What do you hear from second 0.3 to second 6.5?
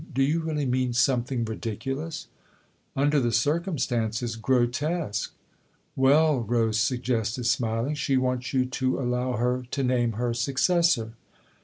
really mean something ridiculous?"" Under the circumstances grotesque." "Well,"